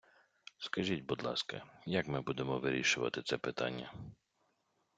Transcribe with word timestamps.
Скажіть, 0.57 1.05
будь 1.05 1.23
ласка, 1.23 1.63
як 1.85 2.07
ми 2.07 2.21
будемо 2.21 2.59
вирішувати 2.59 3.21
це 3.21 3.37
питання? 3.37 3.93